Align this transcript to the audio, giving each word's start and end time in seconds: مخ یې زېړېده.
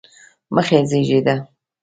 مخ 0.53 0.67
یې 0.75 0.81
زېړېده. 0.89 1.35